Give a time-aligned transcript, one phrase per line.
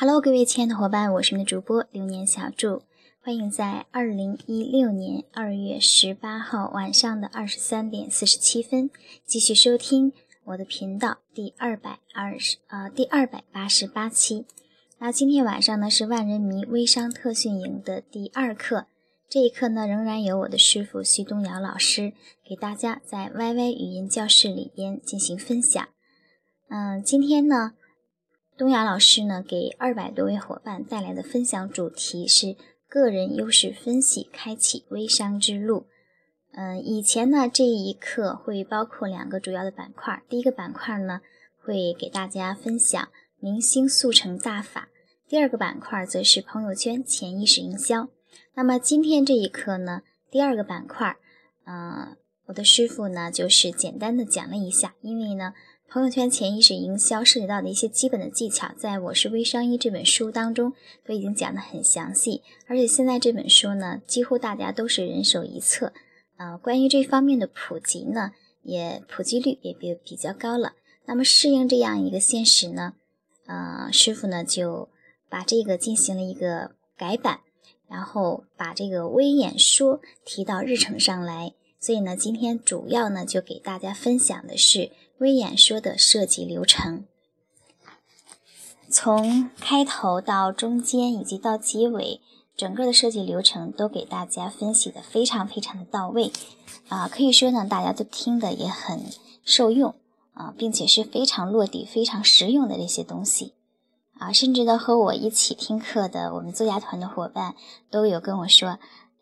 [0.00, 2.82] Hello，各位亲爱的伙伴，我是你的主播流年小祝，
[3.20, 8.90] 欢迎在二零一六年二月十八号晚上的二十三点四十七分
[9.26, 10.12] 继续收听
[10.44, 14.46] 我的频道第二百二十呃第二百八十八期。
[15.00, 18.86] 那今天晚上呢是万人迷微商特训营的第二课，
[19.28, 22.12] 这一课呢仍然由我的师傅徐东尧老师
[22.48, 25.84] 给大家在 YY 语音教室里边进行分享。
[26.68, 27.72] 嗯，今天呢。
[28.58, 32.56] 东雅老师呢，给二百多位伙伴带来的分享主题是
[32.88, 35.86] 个人优势分析，开启微商之路。
[36.54, 40.24] 嗯，以前呢，这一课会包括两个主要的板块。
[40.28, 41.20] 第一个板块呢，
[41.62, 43.08] 会给大家分享
[43.38, 44.88] 明星速成大法；
[45.28, 48.08] 第二个板块则是朋友圈潜意识营销。
[48.54, 50.02] 那么今天这一课呢，
[50.32, 51.16] 第二个板块，
[51.64, 52.16] 嗯，
[52.46, 55.54] 我的师傅呢，就是简单的讲了一下，因为呢。
[55.90, 65.94] 朋友圈潜意识营销涉及到的一些基本的技巧，在我是微商一这本书当中都已经讲得很详细，而且现在这本书呢，几乎大家都是人手一册，
[66.36, 70.74] 呃，关于这方面的普及呢，也普及率也比比较高了。
[71.06, 72.92] 那么适应这样一个现实呢，
[73.46, 74.90] 呃，师傅呢就
[75.30, 77.40] 把这个进行了一个改版，
[77.88, 84.92] 然后把这个微演说提到日程上来，所以呢，今天主要呢就给大家分享的是。
[85.18, 87.04] 微演说的设计流程，
[88.88, 92.20] 从开头到中间以及到结尾，
[92.56, 96.30] 整个的设计流程都给大家分析的非常非常的到位
[96.88, 97.08] 啊！
[97.08, 99.06] 可以说呢，大家都听的也很
[99.44, 99.96] 受用
[100.34, 103.54] 啊，并且是非常落地、非常实用的这些东西
[104.18, 104.32] 啊！
[104.32, 107.56] 甚至呢，和我一起听课的我们作家团的伙伴
[107.90, 108.78] 都有跟我说：“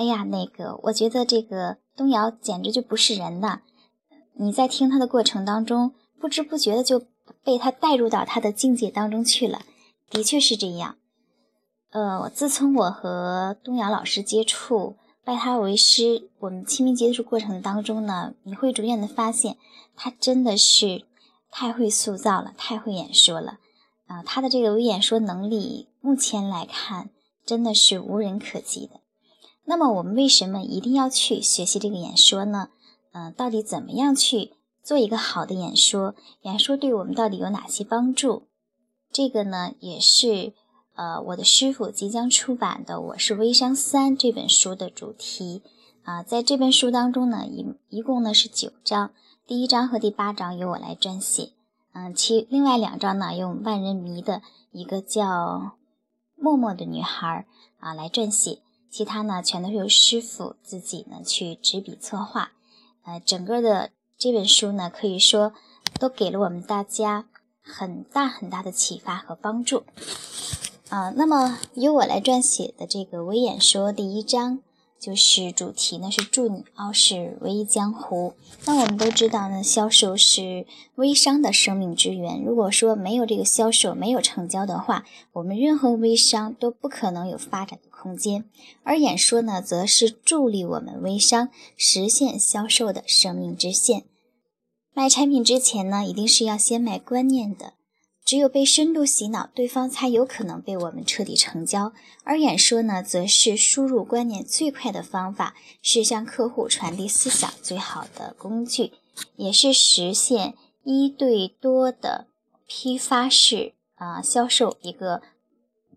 [0.00, 3.60] 哎呀，那个，我觉得这个东瑶简直就不是人了。”
[4.32, 7.04] 你在听他的过程当中，不知不觉的就
[7.44, 9.60] 被他带入到他的境界当中去了，
[10.08, 10.96] 的确是这样。
[11.90, 19.58] 呃，自从我和东阳老师接触，拜他为师，我们亲密接触过程当中呢，你会逐渐的发现，
[19.94, 21.04] 他真的是
[21.50, 23.58] 太会塑造了，太会演说了。
[24.06, 27.10] 啊，他的这个演说能力，目前来看
[27.44, 28.99] 真的是无人可及的。
[29.64, 32.70] 那么，我们为什么一定要去学习这个演说呢？
[33.12, 36.14] 嗯，到底怎么样去做一个好的演说？
[36.42, 38.44] 演说对我们到底有哪些帮助？
[39.12, 40.52] 这个呢，也是
[40.94, 45.62] 呃我的师傅即将出版的《我是微商三》这本书的主题
[46.04, 46.22] 啊。
[46.22, 49.12] 在这本书当中呢，一一共呢是九章，
[49.46, 51.50] 第一章和第八章由我来撰写，
[51.92, 55.72] 嗯，其另外两章呢用万人迷的一个叫
[56.36, 57.46] 默默的女孩
[57.80, 58.60] 啊来撰写，
[58.90, 62.52] 其他呢全都是由师傅自己呢去执笔策划。
[63.04, 65.54] 呃，整个的这本书呢，可以说
[65.98, 67.26] 都给了我们大家
[67.62, 69.84] 很大很大的启发和帮助。
[70.88, 74.58] 啊，那么由我来撰写的这个微演说第一章，
[75.00, 78.34] 就是主题呢是祝你傲视微江湖。
[78.66, 80.66] 那我们都知道呢，销售是
[80.96, 82.44] 微商的生命之源。
[82.44, 87.90] 如果说没有这个销售，没有成交的话，我们任何微商都不可能有发展的。
[88.00, 88.46] 空间，
[88.82, 94.04] 而演说呢，则是助力我们微商实现销售的生命之线。
[94.94, 97.74] 卖产品之前呢，一定是要先卖观念的。
[98.30, 101.92] 只有被深度洗脑，对方才有可能被我们彻底成交。
[102.22, 108.92] 而演说呢，则是输入观念最快的方法，是向客户传递思想最好的工具，
[109.34, 110.54] 也是实现
[110.84, 112.28] 一对多的
[112.68, 115.22] 批发式啊销售一个。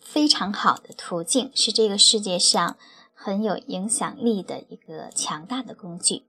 [0.00, 2.78] 非常好的途径是这个世界上
[3.12, 6.22] 很有影响力的一个强大的工具。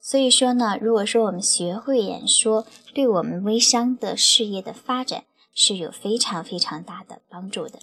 [0.00, 2.64] 所以说呢，如果说我们学会演说，
[2.94, 7.80] 对我们微商的事业的发展是有非常非常大的帮助的。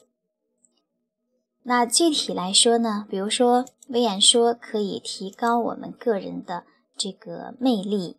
[1.64, 6.66] 那具体来说呢，比如说微演说可以提高我们个人的
[6.98, 8.18] 这个魅力，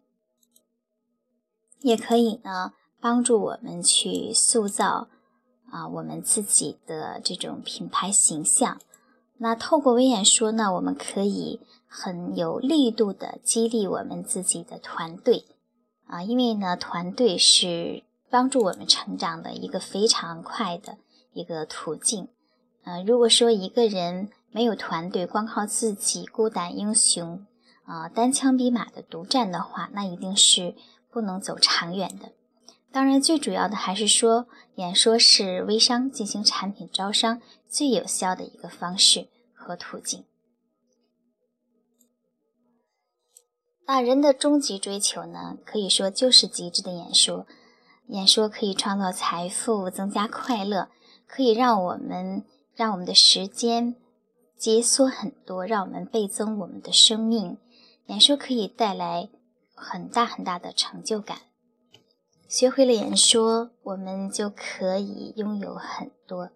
[1.81, 5.09] 也可以呢帮助我们去塑造。
[5.73, 8.81] 啊，我们自己的这种品牌形象，
[9.37, 15.45] 那透过微演说呢，我们可以很有力度的激励我们自己的团队
[16.07, 20.99] 啊，因为呢，团队是帮助我们成长的一个非常快的
[21.33, 22.29] 一个途径。
[22.85, 27.45] 呃，如果说一个人没有团队，光靠自己孤胆英雄
[27.85, 30.75] 啊，单枪匹马的独占的话，那一定是
[31.11, 32.33] 不能走长远的。
[32.93, 40.25] 当然，最主要的还是说，演说是微商进行产品招商最有效的一个方式和途径。
[43.87, 47.47] 那人的终极追求呢，可以说就是极致的演说。
[48.11, 50.89] 演说可以创造财富，增加快乐，
[51.29, 53.95] 可以让我们让我们的时间
[54.57, 57.57] 节缩很多，让我们倍增我们的生命。
[58.07, 59.29] 演说可以带来
[59.75, 61.39] 很大很大的成就感。
[62.49, 66.51] 学会了演说，我们就可以拥有很多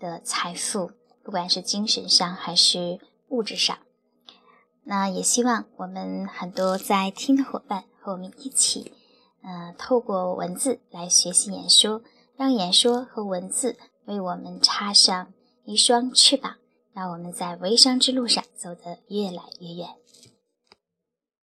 [0.00, 0.90] 的财富，
[1.22, 2.98] 不管是精神上还是
[3.28, 3.78] 物质上。
[4.82, 8.92] 那也希望我们很多在听的伙伴和我们一起，
[9.46, 12.02] 呃，透过文字来学习演说，
[12.36, 13.76] 让演说和文字
[14.06, 15.32] 为我们插上
[15.64, 16.56] 一双翅膀，
[16.92, 19.90] 让我们在微商之路上走得越来越远。